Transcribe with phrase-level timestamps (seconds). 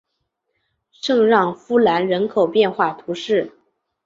[0.91, 3.53] 圣让夫兰人口变化图示